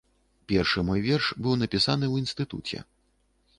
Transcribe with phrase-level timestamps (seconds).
[0.51, 2.77] Першы мой верш быў напісаны ў інстытуце.